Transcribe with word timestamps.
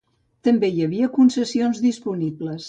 També 0.47 0.69
hi 0.77 0.81
havia 0.85 1.09
concessions 1.19 1.83
disponibles. 1.85 2.59